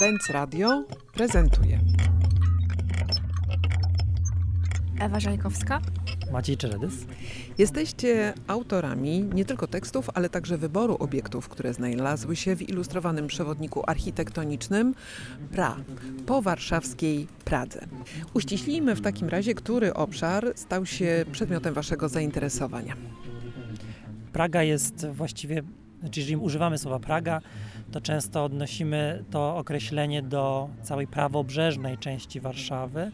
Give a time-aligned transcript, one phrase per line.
[0.00, 1.80] Benz Radio prezentuje.
[5.00, 5.80] Ewa Żajkowska.
[6.32, 6.94] Maciej Czeredys.
[7.58, 13.82] Jesteście autorami nie tylko tekstów, ale także wyboru obiektów, które znalazły się w ilustrowanym przewodniku
[13.86, 14.94] architektonicznym
[15.52, 15.76] PRA
[16.26, 17.86] po warszawskiej Pradze.
[18.34, 22.96] Uściślijmy w takim razie, który obszar stał się przedmiotem Waszego zainteresowania.
[24.32, 25.62] Praga jest właściwie,
[26.00, 27.40] znaczy jeżeli używamy słowa Praga,
[27.94, 33.10] to często odnosimy to określenie do całej prawobrzeżnej części Warszawy.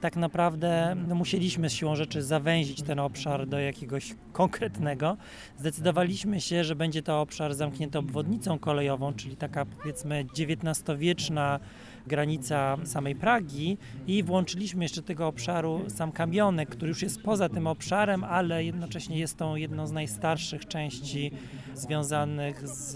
[0.00, 5.16] Tak naprawdę no, musieliśmy z siłą rzeczy zawęzić ten obszar do jakiegoś konkretnego.
[5.58, 11.60] Zdecydowaliśmy się, że będzie to obszar zamknięty obwodnicą kolejową, czyli taka powiedzmy XIX-wieczna
[12.08, 17.66] granica samej Pragi i włączyliśmy jeszcze tego obszaru sam Kamionek, który już jest poza tym
[17.66, 21.30] obszarem, ale jednocześnie jest tą jedną z najstarszych części
[21.74, 22.92] związanych z,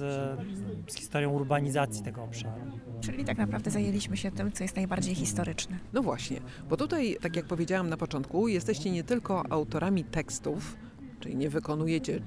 [0.92, 2.62] z historią urbanizacji tego obszaru.
[3.00, 5.78] Czyli tak naprawdę zajęliśmy się tym, co jest najbardziej historyczne.
[5.92, 10.76] No właśnie, bo tutaj, tak jak powiedziałam na początku, jesteście nie tylko autorami tekstów,
[11.20, 12.20] czyli nie wykonujecie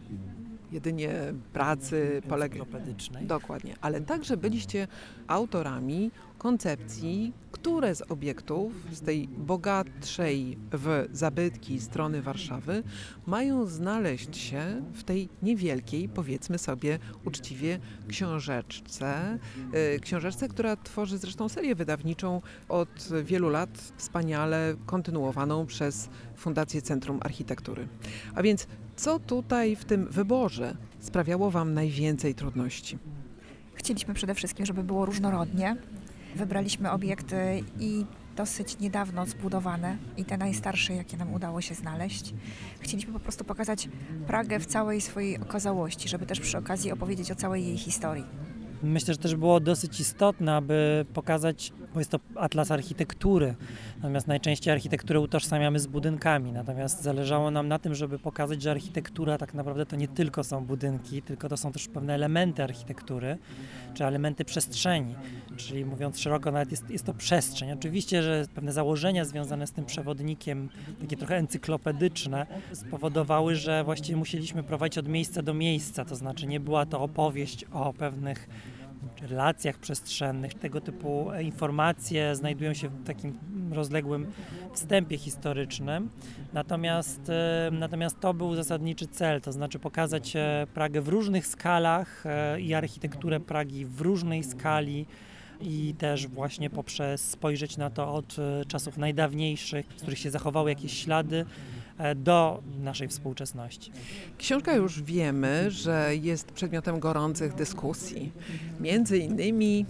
[0.72, 1.10] jedynie
[1.54, 3.26] pracy encyklopedycznej.
[3.26, 4.88] Dokładnie, ale także byliście
[5.28, 12.84] autorami koncepcji, które z obiektów z tej bogatszej w zabytki strony Warszawy
[13.28, 19.40] mają znaleźć się w tej niewielkiej, powiedzmy sobie uczciwie, książeczce.
[19.96, 27.20] Y, książeczce, która tworzy zresztą serię wydawniczą od wielu lat, wspaniale kontynuowaną przez Fundację Centrum
[27.22, 27.88] Architektury.
[28.36, 32.98] A więc co tutaj w tym wyborze sprawiało Wam najwięcej trudności?
[33.76, 35.76] Chcieliśmy przede wszystkim, żeby było różnorodnie.
[36.36, 38.06] Wybraliśmy obiekty i
[38.36, 42.34] dosyć niedawno zbudowane i te najstarsze, jakie nam udało się znaleźć.
[42.80, 43.90] Chcieliśmy po prostu pokazać
[44.28, 48.26] Pragę w całej swojej okazałości, żeby też przy okazji opowiedzieć o całej jej historii.
[48.84, 53.56] Myślę, że też było dosyć istotne, aby pokazać, bo jest to atlas architektury,
[53.96, 59.38] natomiast najczęściej architekturę utożsamiamy z budynkami, natomiast zależało nam na tym, żeby pokazać, że architektura
[59.38, 63.38] tak naprawdę to nie tylko są budynki, tylko to są też pewne elementy architektury,
[63.94, 65.16] czy elementy przestrzeni,
[65.58, 67.72] czyli mówiąc szeroko, nawet jest, jest to przestrzeń.
[67.72, 70.70] Oczywiście, że pewne założenia związane z tym przewodnikiem,
[71.02, 76.60] takie trochę encyklopedyczne, spowodowały, że właściwie musieliśmy prowadzić od miejsca do miejsca, to znaczy nie
[76.60, 78.50] była to opowieść o pewnych
[79.22, 80.54] relacjach przestrzennych.
[80.54, 83.40] Tego typu informacje znajdują się w takim
[83.72, 84.32] rozległym
[84.74, 86.10] wstępie historycznym.
[86.54, 92.26] Natomiast, e, natomiast to był zasadniczy cel, to znaczy pokazać e, Pragę w różnych skalach
[92.26, 95.06] e, i architekturę Pragi w różnej skali
[95.62, 98.36] i też właśnie poprzez spojrzeć na to od
[98.68, 101.46] czasów najdawniejszych, z których się zachowały jakieś ślady,
[102.16, 103.92] do naszej współczesności.
[104.38, 108.32] Książka już wiemy, że jest przedmiotem gorących dyskusji.
[108.80, 109.86] Między innymi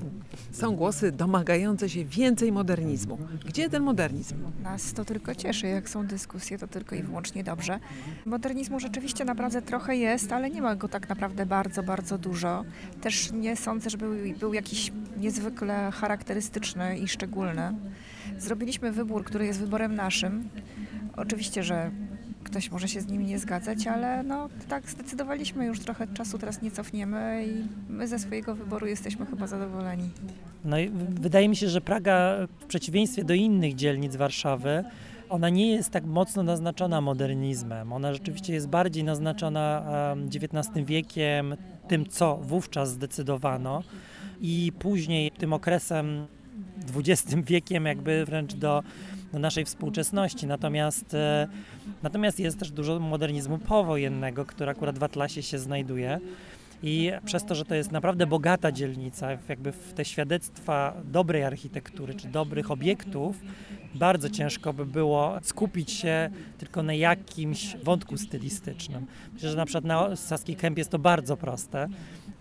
[0.52, 3.18] są głosy domagające się więcej modernizmu.
[3.46, 4.36] Gdzie ten modernizm?
[4.64, 7.80] Nas to tylko cieszy, jak są dyskusje, to tylko i wyłącznie dobrze.
[8.26, 12.64] Modernizmu rzeczywiście naprawdę trochę jest, ale nie ma go tak naprawdę bardzo, bardzo dużo.
[13.02, 17.72] Też nie sądzę, żeby był, był jakiś niezwykle charakterystyczny i szczególny.
[18.38, 20.50] Zrobiliśmy wybór, który jest wyborem naszym.
[21.18, 21.92] Oczywiście, że
[22.44, 26.62] ktoś może się z nimi nie zgadzać, ale no tak zdecydowaliśmy już trochę czasu, teraz
[26.62, 30.10] nie cofniemy i my ze swojego wyboru jesteśmy chyba zadowoleni.
[30.66, 34.84] No i wydaje mi się, że Praga w przeciwieństwie do innych dzielnic Warszawy,
[35.30, 37.94] ona nie jest tak mocno naznaczona modernizmem.
[37.94, 39.86] Ona rzeczywiście jest bardziej naznaczona
[40.26, 41.56] XIX wiekiem,
[41.88, 43.84] tym co wówczas zdecydowano
[44.42, 46.28] i później tym okresem
[46.96, 48.84] XX wiekiem jakby wręcz do
[49.36, 50.48] do naszej współczesności.
[50.48, 51.48] Natomiast, e,
[52.04, 56.20] natomiast jest też dużo modernizmu powojennego, który akurat w Atlasie się znajduje.
[56.84, 62.14] I przez to, że to jest naprawdę bogata dzielnica, jakby w te świadectwa dobrej architektury
[62.14, 63.36] czy dobrych obiektów,
[63.96, 69.06] bardzo ciężko by było skupić się tylko na jakimś wątku stylistycznym.
[69.34, 71.88] Myślę, że na przykład na Saskiej Kępie jest to bardzo proste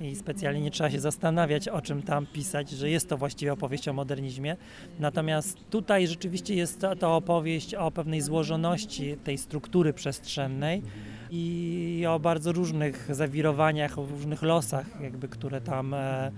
[0.00, 3.88] i specjalnie nie trzeba się zastanawiać, o czym tam pisać, że jest to właściwie opowieść
[3.88, 4.56] o modernizmie.
[5.00, 10.82] Natomiast tutaj rzeczywiście jest to, to opowieść o pewnej złożoności tej struktury przestrzennej
[11.30, 16.32] i o bardzo różnych zawirowaniach, o różnych losach, jakby, które tam e,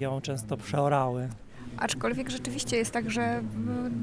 [0.00, 1.28] ją często przeorały.
[1.76, 3.42] Aczkolwiek rzeczywiście jest tak, że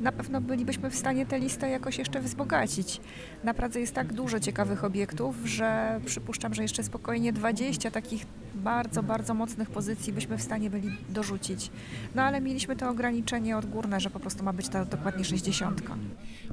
[0.02, 3.02] na pewno bylibyśmy w stanie tę listę jakoś jeszcze wzbogacić.
[3.44, 8.26] Na Pradze jest tak dużo ciekawych obiektów, że przypuszczam, że jeszcze spokojnie 20 takich
[8.56, 11.72] bardzo, bardzo mocnych pozycji byśmy w stanie byli dorzucić.
[12.16, 15.82] No ale mieliśmy to ograniczenie odgórne, że po prostu ma być ta dokładnie 60.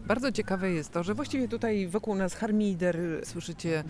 [0.06, 3.84] Bardzo ciekawe jest to, że właściwie tutaj wokół nas harmider słyszycie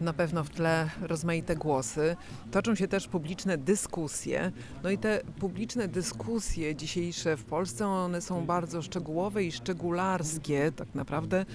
[0.00, 2.16] Na pewno w tle rozmaite głosy.
[2.50, 4.52] Toczą się też publiczne dyskusje.
[4.82, 10.94] No i te publiczne dyskusje dzisiejsze w Polsce, one są bardzo szczegółowe i szczegularskie tak
[10.94, 11.46] naprawdę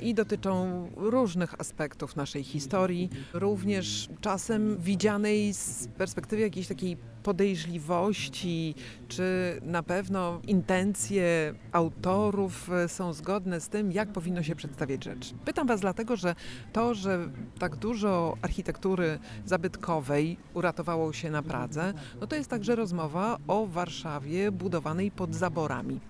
[0.00, 8.74] i dotyczą różnych aspektów naszej historii, również czasem widzianej z perspektywy jakiejś takiej podejrzliwości,
[9.08, 15.34] czy na pewno intencje autorów e, są zgodne z tym, jak powinno się przedstawiać rzecz.
[15.44, 16.34] Pytam Was dlatego, że
[16.72, 17.28] to, że
[17.58, 24.52] tak dużo architektury zabytkowej uratowało się na Pradze, no to jest także rozmowa o Warszawie
[24.52, 26.00] budowanej pod zaborami.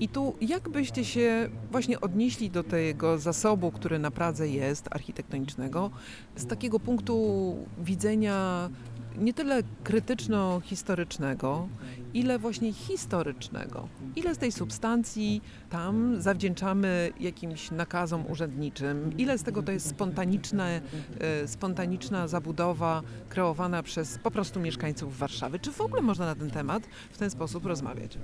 [0.00, 5.90] I tu jak byście się właśnie odnieśli do tego zasobu, który na Pradze jest, architektonicznego,
[6.36, 8.70] z takiego punktu widzenia
[9.18, 11.68] nie tyle krytyczno-historycznego,
[12.14, 13.88] ile właśnie historycznego.
[14.16, 20.80] Ile z tej substancji tam zawdzięczamy jakimś nakazom urzędniczym, ile z tego to jest spontaniczne,
[21.20, 25.58] e, spontaniczna zabudowa kreowana przez po prostu mieszkańców Warszawy.
[25.58, 28.18] Czy w ogóle można na ten temat w ten sposób rozmawiać?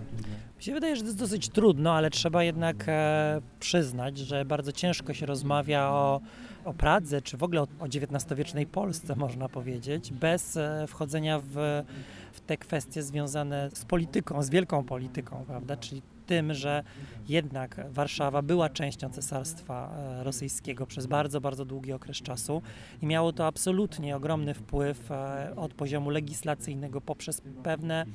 [0.58, 4.72] Mi się wydaje, że to jest dosyć trudno, ale trzeba jednak e, przyznać, że bardzo
[4.72, 6.20] ciężko się rozmawia o,
[6.64, 11.82] o Pradze, czy w ogóle o, o XIX-wiecznej Polsce, można powiedzieć, bez e, wchodzenia w,
[12.32, 15.76] w te kwestie związane z polityką, z wielką polityką, prawda?
[15.76, 16.82] Czyli tym, że
[17.28, 22.62] jednak Warszawa była częścią cesarstwa e, rosyjskiego przez bardzo, bardzo długi okres czasu
[23.02, 28.06] i miało to absolutnie ogromny wpływ e, od poziomu legislacyjnego poprzez pewne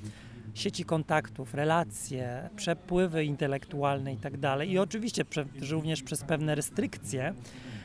[0.53, 4.71] sieci kontaktów, relacje, przepływy intelektualne i tak dalej.
[4.71, 5.23] I oczywiście
[5.69, 7.33] również przez pewne restrykcje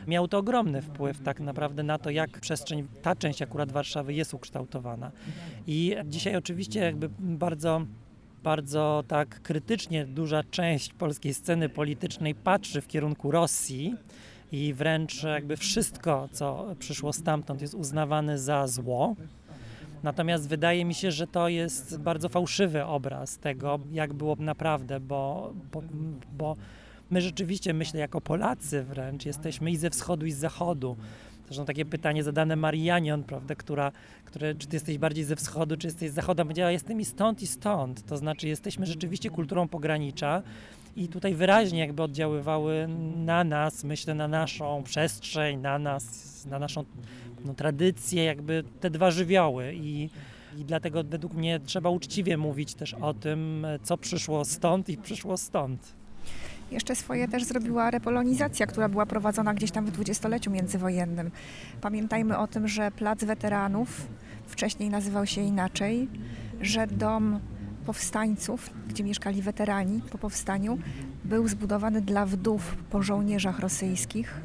[0.06, 4.34] miał to ogromny wpływ tak naprawdę na to, jak przestrzeń, ta część akurat Warszawy jest
[4.34, 5.10] ukształtowana.
[5.66, 7.82] I dzisiaj oczywiście jakby bardzo
[8.42, 13.94] bardzo tak krytycznie duża część polskiej sceny politycznej patrzy w kierunku Rosji
[14.52, 19.16] i wręcz jakby wszystko, co przyszło stamtąd jest uznawane za zło.
[20.02, 25.52] Natomiast wydaje mi się, że to jest bardzo fałszywy obraz tego, jak było naprawdę, bo,
[25.72, 25.82] bo,
[26.32, 26.56] bo
[27.10, 30.96] my rzeczywiście, myślę, jako Polacy wręcz jesteśmy i ze wschodu, i z zachodu.
[31.46, 33.92] Zresztą takie pytanie zadane Marianion, prawda, która,
[34.24, 37.42] które, czy ty jesteś bardziej ze wschodu, czy jesteś z zachodu, powiedziała, jestem i stąd,
[37.42, 38.06] i stąd.
[38.06, 40.42] To znaczy, jesteśmy rzeczywiście kulturą pogranicza
[40.96, 46.84] i tutaj wyraźnie jakby oddziaływały na nas, myślę, na naszą przestrzeń, na nas, na naszą
[47.44, 50.10] no, tradycję, jakby te dwa żywioły i
[50.58, 55.36] i dlatego według mnie trzeba uczciwie mówić też o tym, co przyszło stąd i przyszło
[55.36, 55.94] stąd.
[56.70, 61.30] Jeszcze swoje też zrobiła repolonizacja, która była prowadzona gdzieś tam w dwudziestoleciu międzywojennym.
[61.80, 64.06] Pamiętajmy o tym, że Plac Weteranów
[64.46, 66.08] wcześniej nazywał się inaczej,
[66.60, 67.40] że dom
[67.86, 70.78] powstańców, gdzie mieszkali weterani po powstaniu,
[71.24, 74.40] był zbudowany dla wdów po żołnierzach rosyjskich.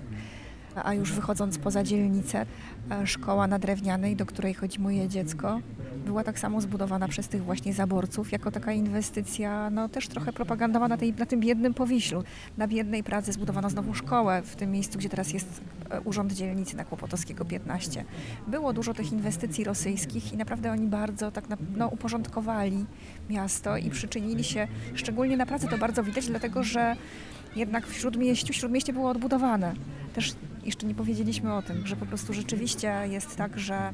[0.83, 2.45] A już wychodząc poza dzielnicę,
[2.91, 5.59] e, szkoła na Drewnianej, do której chodzi moje dziecko,
[6.05, 10.87] była tak samo zbudowana przez tych właśnie zaborców, jako taka inwestycja, no też trochę propagandowa
[10.87, 12.23] na, tej, na tym biednym Powiślu.
[12.57, 16.77] Na biednej Pradze zbudowano znowu szkołę w tym miejscu, gdzie teraz jest e, Urząd Dzielnicy
[16.77, 18.05] na Kłopotowskiego 15.
[18.47, 22.85] Było dużo tych inwestycji rosyjskich i naprawdę oni bardzo tak na, no, uporządkowali
[23.29, 26.95] miasto i przyczynili się, szczególnie na Pradze to bardzo widać, dlatego że
[27.55, 29.73] jednak w Śródmieściu, Śródmieście było odbudowane.
[30.13, 30.35] Też
[30.65, 33.93] jeszcze nie powiedzieliśmy o tym, że po prostu rzeczywiście jest tak, że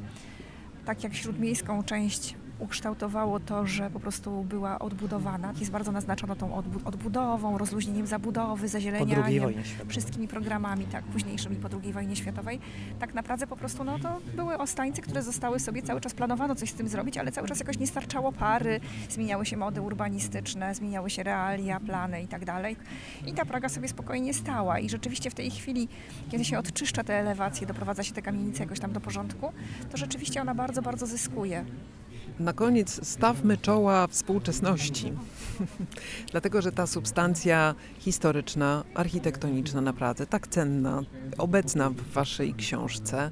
[0.84, 5.52] tak jak śródmiejską część ukształtowało to, że po prostu była odbudowana.
[5.60, 9.52] Jest bardzo naznaczono tą odbudową, rozluźnieniem zabudowy, zazielenianiem,
[9.88, 12.60] wszystkimi programami, tak, późniejszymi po II wojnie światowej.
[12.98, 16.70] Tak naprawdę po prostu no, to były ostańce, które zostały sobie, cały czas planowano coś
[16.70, 21.10] z tym zrobić, ale cały czas jakoś nie starczało pary, zmieniały się mody urbanistyczne, zmieniały
[21.10, 22.76] się realia, plany i tak dalej.
[23.26, 25.88] I ta Praga sobie spokojnie stała i rzeczywiście w tej chwili,
[26.30, 29.52] kiedy się odczyszcza te elewacje, doprowadza się te kamienice jakoś tam do porządku,
[29.90, 31.64] to rzeczywiście ona bardzo, bardzo zyskuje.
[32.40, 35.12] Na koniec stawmy czoła współczesności,
[36.32, 41.02] dlatego że ta substancja historyczna, architektoniczna na Pradze, tak cenna,
[41.38, 43.30] obecna w Waszej książce,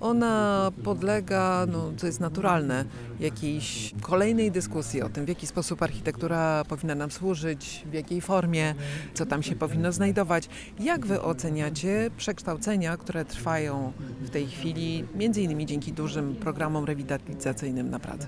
[0.00, 2.84] ona podlega, no, co jest naturalne,
[3.20, 8.74] jakiejś kolejnej dyskusji o tym, w jaki sposób architektura powinna nam służyć, w jakiej formie,
[9.14, 10.48] co tam się powinno znajdować.
[10.80, 17.90] Jak Wy oceniacie przekształcenia, które trwają w tej chwili, między innymi dzięki dużym programom rewitalizacyjnym
[17.90, 18.26] na Pradze?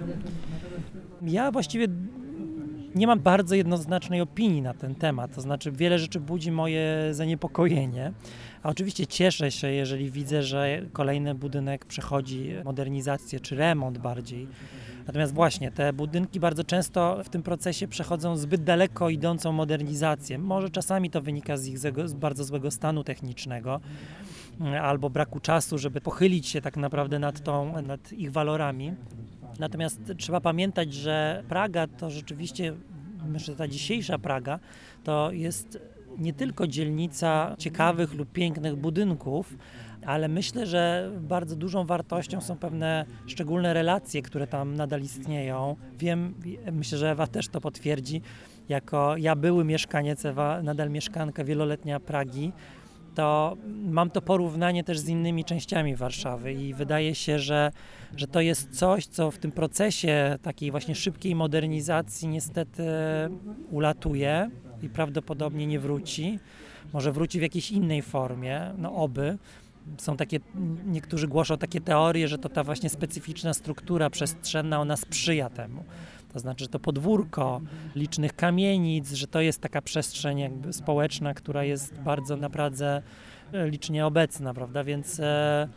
[1.22, 1.88] Ja właściwie
[2.94, 5.34] nie mam bardzo jednoznacznej opinii na ten temat.
[5.34, 8.12] To znaczy, wiele rzeczy budzi moje zaniepokojenie.
[8.62, 14.48] A oczywiście cieszę się, jeżeli widzę, że kolejny budynek przechodzi modernizację czy remont bardziej.
[15.06, 20.38] Natomiast właśnie te budynki bardzo często w tym procesie przechodzą zbyt daleko idącą modernizację.
[20.38, 23.80] Może czasami to wynika z ich z bardzo złego stanu technicznego.
[24.82, 28.94] albo braku czasu, żeby pochylić się tak naprawdę nad, tą, nad ich walorami.
[29.58, 32.74] Natomiast trzeba pamiętać, że Praga to rzeczywiście,
[33.28, 34.58] myślę, że ta dzisiejsza Praga
[35.04, 35.78] to jest
[36.18, 39.56] nie tylko dzielnica ciekawych lub pięknych budynków,
[40.06, 45.76] ale myślę, że bardzo dużą wartością są pewne szczególne relacje, które tam nadal istnieją.
[45.98, 46.34] Wiem,
[46.72, 48.22] myślę, że Ewa też to potwierdzi,
[48.68, 52.52] jako ja były mieszkaniec, Ewa nadal mieszkanka wieloletnia Pragi,
[53.16, 57.72] to mam to porównanie też z innymi częściami Warszawy i wydaje się, że,
[58.16, 62.82] że to jest coś, co w tym procesie takiej właśnie szybkiej modernizacji niestety
[63.70, 64.50] ulatuje
[64.82, 66.38] i prawdopodobnie nie wróci.
[66.92, 69.38] Może wróci w jakiejś innej formie, no oby.
[69.98, 70.40] Są takie,
[70.86, 75.84] niektórzy głoszą takie teorie, że to ta właśnie specyficzna struktura przestrzenna, ona sprzyja temu.
[76.32, 77.60] To znaczy, że to podwórko
[77.94, 83.02] licznych kamienic, że to jest taka przestrzeń jakby społeczna, która jest bardzo naprawdę
[83.52, 84.84] e, licznie obecna, prawda?
[84.84, 85.68] Więc e,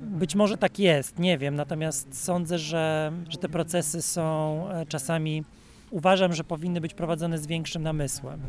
[0.00, 1.54] być może tak jest, nie wiem.
[1.54, 5.44] Natomiast sądzę, że, że te procesy są e, czasami,
[5.90, 8.40] uważam, że powinny być prowadzone z większym namysłem.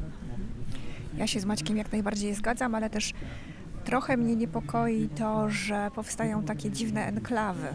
[1.18, 3.14] Ja się z Maćkiem jak najbardziej zgadzam, ale też
[3.86, 7.68] trochę mnie niepokoi to, że powstają takie dziwne enklawy.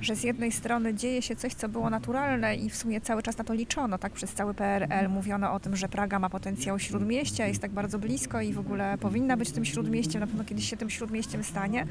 [0.00, 3.38] Że z jednej strony dzieje się coś, co było naturalne i w sumie cały czas
[3.38, 7.46] na to liczono, tak przez cały PRL mówiono o tym, że Praga ma potencjał śródmieścia,
[7.46, 10.76] jest tak bardzo blisko i w ogóle powinna być tym śródmieściem, na pewno kiedyś się
[10.76, 11.86] tym śródmieściem stanie.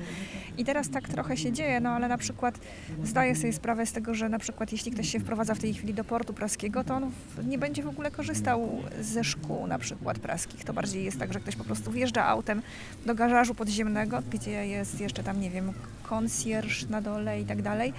[0.58, 2.60] I teraz tak trochę się dzieje, no ale na przykład
[3.04, 5.94] zdaję sobie sprawę z tego, że na przykład jeśli ktoś się wprowadza w tej chwili
[5.94, 7.12] do portu praskiego, to on
[7.48, 8.70] nie będzie w ogóle korzystał
[9.02, 10.64] ze szkół na przykład praskich.
[10.64, 12.62] To bardziej jest tak, że ktoś po prostu wjeżdża autem
[13.06, 15.74] do garażu podziemnego, gdzie jest jeszcze tam, nie wiem,
[16.10, 17.94] konsjerż na dole i tak dalej,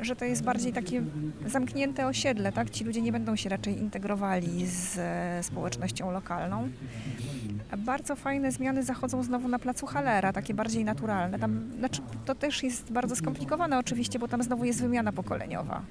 [0.00, 1.02] że to jest bardziej takie
[1.46, 2.70] zamknięte osiedle, tak?
[2.70, 6.68] Ci ludzie nie będą się raczej integrowali z e, społecznością lokalną.
[7.78, 11.38] Bardzo fajne zmiany zachodzą znowu na placu Halera, takie bardziej naturalne.
[11.38, 15.82] Tam, znaczy, to też jest bardzo skomplikowane oczywiście, bo tam znowu jest wymiana pokoleniowa.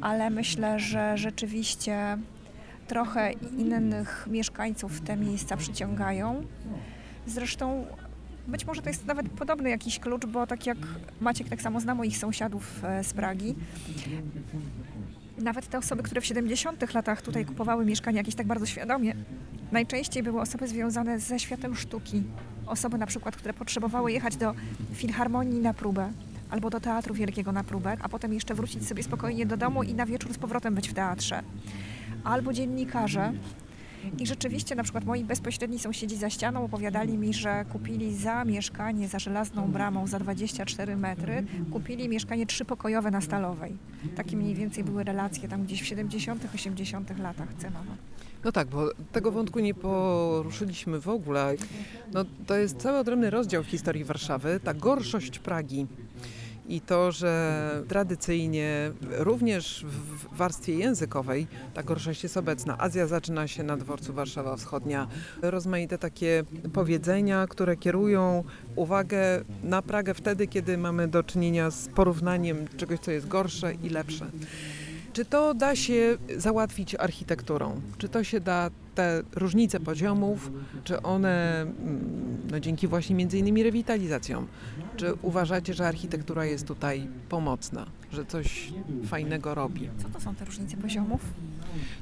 [0.00, 2.18] Ale myślę, że rzeczywiście
[2.86, 6.42] trochę innych mieszkańców te miejsca przyciągają.
[7.26, 7.86] Zresztą
[8.48, 10.78] być może to jest nawet podobny jakiś klucz, bo tak jak
[11.20, 13.54] Maciek tak samo zna moich sąsiadów e, z Pragi.
[15.38, 19.14] Nawet te osoby, które w 70 latach tutaj kupowały mieszkania jakieś tak bardzo świadomie,
[19.72, 22.22] najczęściej były osoby związane ze światem sztuki.
[22.66, 24.54] Osoby na przykład, które potrzebowały jechać do
[24.92, 26.12] filharmonii na próbę
[26.50, 29.94] albo do teatru wielkiego na próbę, a potem jeszcze wrócić sobie spokojnie do domu i
[29.94, 31.42] na wieczór z powrotem być w teatrze.
[32.24, 33.32] Albo dziennikarze,
[34.18, 39.08] i rzeczywiście na przykład moi bezpośredni sąsiedzi za ścianą opowiadali mi, że kupili za mieszkanie
[39.08, 43.76] za żelazną bramą za 24 metry, kupili mieszkanie trzypokojowe na Stalowej.
[44.16, 47.92] Takie mniej więcej były relacje tam gdzieś w 70 80 latach cenowo.
[48.44, 51.54] No tak, bo tego wątku nie poruszyliśmy w ogóle.
[52.12, 55.86] No, to jest cały odrębny rozdział w historii Warszawy, ta gorszość Pragi.
[56.68, 62.78] I to, że tradycyjnie również w warstwie językowej ta gorszość jest obecna.
[62.78, 65.08] Azja zaczyna się na dworcu Warszawa Wschodnia.
[65.42, 68.44] Rozmaite takie powiedzenia, które kierują
[68.76, 73.88] uwagę na Pragę wtedy, kiedy mamy do czynienia z porównaniem czegoś, co jest gorsze i
[73.88, 74.26] lepsze.
[75.18, 77.80] Czy to da się załatwić architekturą?
[77.98, 80.50] Czy to się da, te różnice poziomów,
[80.84, 84.46] czy one, mm, no dzięki właśnie między innymi rewitalizacjom,
[84.96, 88.72] czy uważacie, że architektura jest tutaj pomocna, że coś
[89.06, 89.88] fajnego robi?
[90.02, 91.20] Co to są te różnice poziomów?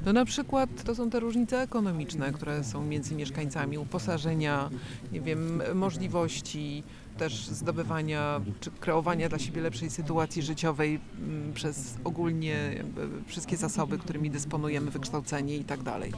[0.06, 4.70] No na przykład to są te różnice ekonomiczne, które są między mieszkańcami, uposażenia,
[5.12, 6.82] nie wiem, możliwości
[7.18, 12.84] też zdobywania czy kreowania dla siebie lepszej sytuacji życiowej mm, przez ogólnie
[13.26, 16.12] wszystkie zasoby, którymi dysponujemy, wykształcenie i tak dalej.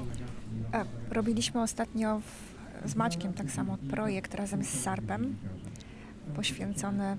[0.72, 5.36] E, Robiliśmy ostatnio w, z Maćkiem tak samo projekt razem z Sarpem
[6.36, 7.16] poświęcony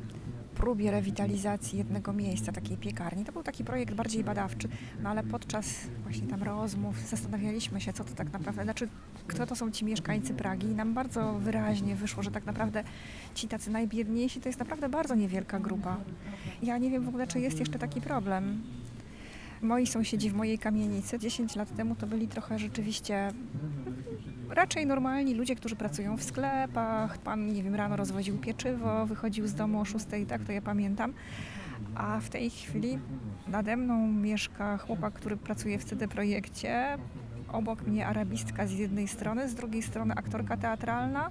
[0.59, 3.25] próbie rewitalizacji jednego miejsca, takiej piekarni.
[3.25, 4.67] To był taki projekt bardziej badawczy,
[5.03, 5.65] no ale podczas
[6.03, 8.87] właśnie tam rozmów zastanawialiśmy się, co to tak naprawdę, znaczy
[9.27, 12.83] kto to są ci mieszkańcy Pragi i nam bardzo wyraźnie wyszło, że tak naprawdę
[13.35, 15.97] ci tacy najbiedniejsi to jest naprawdę bardzo niewielka grupa.
[16.63, 18.63] Ja nie wiem w ogóle, czy jest jeszcze taki problem.
[19.61, 23.31] Moi sąsiedzi w mojej kamienicy 10 lat temu to byli trochę rzeczywiście
[24.49, 27.17] raczej normalni ludzie, którzy pracują w sklepach.
[27.17, 31.13] Pan, nie wiem, rano rozwoził pieczywo, wychodził z domu o 6, tak to ja pamiętam.
[31.95, 32.99] A w tej chwili
[33.47, 36.97] nade mną mieszka chłopak, który pracuje w CD Projekcie.
[37.51, 41.29] Obok mnie arabistka z jednej strony, z drugiej strony aktorka teatralna.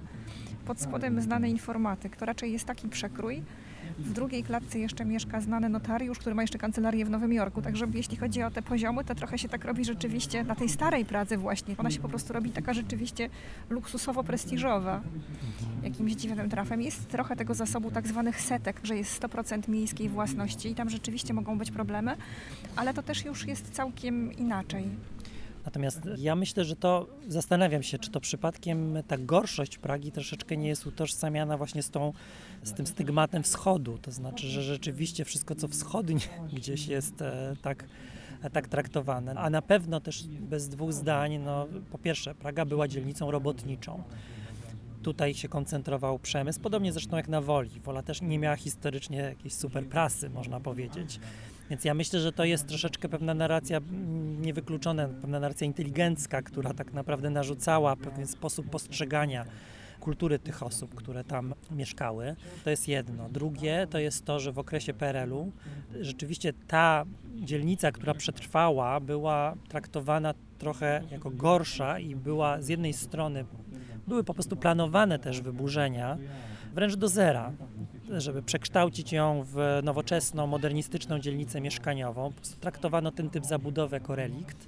[0.65, 2.17] Pod spodem znany informatyk.
[2.17, 3.43] To raczej jest taki przekrój,
[3.99, 7.61] W drugiej klatce jeszcze mieszka znany notariusz, który ma jeszcze kancelarię w Nowym Jorku.
[7.61, 11.05] Także jeśli chodzi o te poziomy, to trochę się tak robi rzeczywiście na tej starej
[11.05, 11.75] Pradze właśnie.
[11.77, 13.29] Ona się po prostu robi taka rzeczywiście
[13.69, 14.99] luksusowo-prestiżowa.
[15.83, 16.81] Jakimś dziwnym trafem.
[16.81, 21.33] Jest trochę tego zasobu tak zwanych setek, że jest 100% miejskiej własności i tam rzeczywiście
[21.33, 22.15] mogą być problemy,
[22.75, 24.85] ale to też już jest całkiem inaczej.
[25.65, 30.67] Natomiast ja myślę, że to zastanawiam się, czy to przypadkiem ta gorszość Pragi troszeczkę nie
[30.67, 32.13] jest utożsamiana właśnie z, tą,
[32.63, 33.97] z tym stygmatem wschodu.
[34.01, 36.19] To znaczy, że rzeczywiście wszystko, co wschodnie
[36.57, 37.85] gdzieś jest e, tak,
[38.43, 39.35] e, tak traktowane.
[39.35, 44.03] A na pewno też bez dwóch zdań, no, po pierwsze, Praga była dzielnicą robotniczą.
[45.03, 47.79] Tutaj się koncentrował przemysł, podobnie zresztą jak na Woli.
[47.79, 51.19] Wola też nie miała historycznie jakiejś super prasy, można powiedzieć.
[51.69, 56.73] Więc ja myślę, że to jest troszeczkę pewna narracja mm, niewykluczona, pewna narracja inteligencka, która
[56.73, 59.45] tak naprawdę narzucała pewien sposób postrzegania
[59.99, 62.35] kultury tych osób, które tam mieszkały.
[62.63, 63.29] To jest jedno.
[63.29, 65.51] Drugie to jest to, że w okresie PRL-u
[66.01, 73.45] rzeczywiście ta dzielnica, która przetrwała, była traktowana trochę jako gorsza i była z jednej strony
[74.07, 76.17] były po prostu planowane też wyburzenia,
[76.73, 77.51] wręcz do zera,
[78.17, 82.33] żeby przekształcić ją w nowoczesną, modernistyczną dzielnicę mieszkaniową.
[82.59, 84.67] Traktowano ten typ zabudowy jako relikt.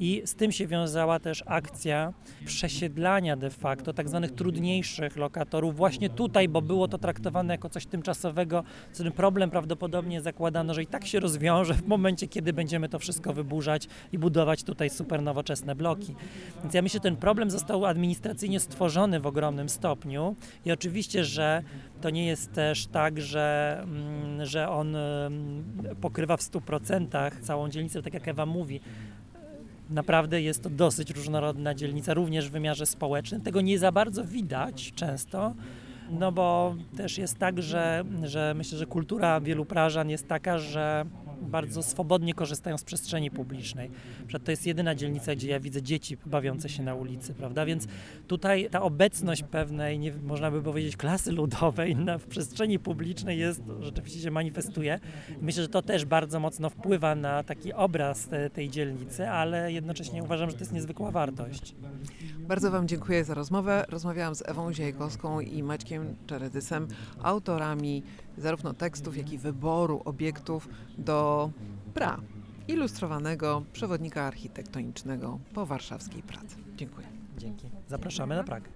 [0.00, 2.12] I z tym się wiązała też akcja
[2.44, 7.86] przesiedlania de facto tak zwanych trudniejszych lokatorów właśnie tutaj, bo było to traktowane jako coś
[7.86, 12.88] tymczasowego, co ten problem prawdopodobnie zakładano, że i tak się rozwiąże w momencie, kiedy będziemy
[12.88, 16.14] to wszystko wyburzać i budować tutaj super nowoczesne bloki.
[16.62, 21.62] Więc ja myślę, że ten problem został administracyjnie stworzony w ogromnym stopniu i oczywiście, że
[22.00, 25.64] to nie jest też tak, że, mm, że on mm,
[26.00, 28.80] pokrywa w 100% całą dzielnicę, tak jak Ewa mówi.
[29.90, 33.40] Naprawdę jest to dosyć różnorodna dzielnica, również w wymiarze społecznym.
[33.40, 35.54] Tego nie za bardzo widać często,
[36.10, 41.04] no bo też jest tak, że, że myślę, że kultura wielu Prażan jest taka, że
[41.40, 43.90] bardzo swobodnie korzystają z przestrzeni publicznej.
[44.28, 47.66] Że to jest jedyna dzielnica, gdzie ja widzę dzieci bawiące się na ulicy, prawda?
[47.66, 47.86] Więc
[48.26, 53.62] tutaj ta obecność pewnej, nie, można by powiedzieć, klasy ludowej na, w przestrzeni publicznej jest,
[53.80, 55.00] rzeczywiście się manifestuje.
[55.40, 60.22] Myślę, że to też bardzo mocno wpływa na taki obraz te, tej dzielnicy, ale jednocześnie
[60.22, 61.74] uważam, że to jest niezwykła wartość.
[62.38, 63.84] Bardzo Wam dziękuję za rozmowę.
[63.88, 66.88] Rozmawiałam z Ewą Ziejkowską i Maćkiem Czeredysem,
[67.22, 68.02] autorami
[68.40, 71.50] zarówno tekstów, jak i wyboru obiektów do
[71.94, 72.20] pra,
[72.68, 76.56] ilustrowanego przewodnika architektonicznego po warszawskiej pracy.
[76.76, 77.06] Dziękuję.
[77.38, 77.70] Dzięki.
[77.88, 78.70] Zapraszamy na Pragę.